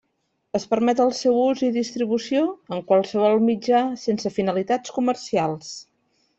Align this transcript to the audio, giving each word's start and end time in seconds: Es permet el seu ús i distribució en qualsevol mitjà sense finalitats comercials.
Es 0.59 0.63
permet 0.69 1.01
el 1.03 1.13
seu 1.17 1.37
ús 1.41 1.61
i 1.67 1.69
distribució 1.75 2.41
en 2.77 2.83
qualsevol 2.89 3.39
mitjà 3.53 3.85
sense 4.07 4.35
finalitats 4.41 4.99
comercials. 4.99 5.73